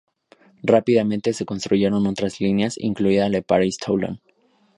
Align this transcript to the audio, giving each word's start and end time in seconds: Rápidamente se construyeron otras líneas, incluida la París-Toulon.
Rápidamente 0.63 1.31
se 1.31 1.45
construyeron 1.45 2.07
otras 2.07 2.39
líneas, 2.41 2.73
incluida 2.79 3.29
la 3.29 3.43
París-Toulon. 3.43 4.19